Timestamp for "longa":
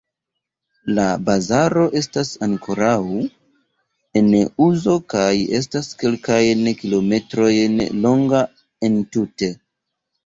8.07-8.41